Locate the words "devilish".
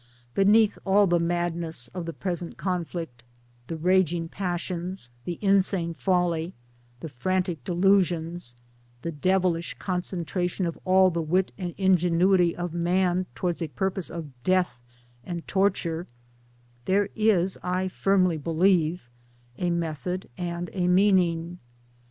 9.11-9.75